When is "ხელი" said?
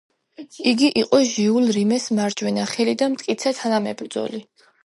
2.75-2.99